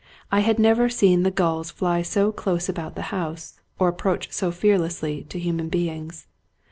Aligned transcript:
I 0.31 0.39
had 0.39 0.57
never 0.57 0.89
seen 0.89 1.21
the 1.21 1.29
gulls 1.29 1.69
fly 1.69 2.01
so 2.01 2.31
close 2.31 2.67
about 2.67 2.95
the 2.95 3.03
house 3.13 3.59
or 3.77 3.87
ap 3.89 3.99
proach 4.01 4.33
so 4.33 4.49
fearlessly 4.51 5.25
to 5.29 5.37
human 5.37 5.69
beings. 5.69 6.25